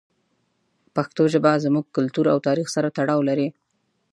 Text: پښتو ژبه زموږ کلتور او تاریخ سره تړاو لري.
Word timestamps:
پښتو 0.95 1.23
ژبه 1.33 1.51
زموږ 1.65 1.85
کلتور 1.95 2.25
او 2.33 2.39
تاریخ 2.47 2.67
سره 2.75 2.93
تړاو 2.97 3.21
لري. 3.29 3.47